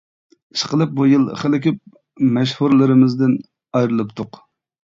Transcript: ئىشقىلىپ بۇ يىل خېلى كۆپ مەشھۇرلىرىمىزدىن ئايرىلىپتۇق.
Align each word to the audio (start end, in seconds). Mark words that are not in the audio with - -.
ئىشقىلىپ 0.53 0.95
بۇ 0.99 1.05
يىل 1.09 1.27
خېلى 1.41 1.59
كۆپ 1.67 1.77
مەشھۇرلىرىمىزدىن 2.39 3.39
ئايرىلىپتۇق. 3.77 4.45